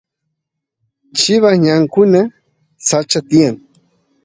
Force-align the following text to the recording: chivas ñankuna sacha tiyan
chivas 1.17 1.57
ñankuna 1.65 2.21
sacha 2.87 3.19
tiyan 3.29 3.55